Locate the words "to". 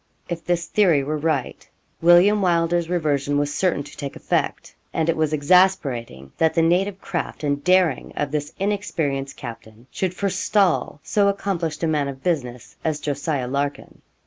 3.83-3.95